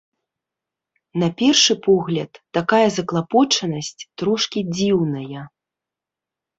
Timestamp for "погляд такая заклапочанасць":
1.89-3.95